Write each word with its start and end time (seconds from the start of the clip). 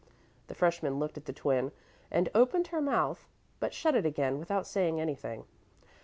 The 0.47 0.55
freshman 0.55 0.97
looked 0.97 1.15
at 1.17 1.25
the 1.25 1.31
Twin 1.31 1.71
and 2.09 2.27
opened 2.33 2.69
her 2.69 2.81
mouth, 2.81 3.27
but 3.59 3.71
shut 3.71 3.93
it 3.93 4.03
again 4.03 4.39
without 4.39 4.65
saying 4.65 4.99
anything. 4.99 5.45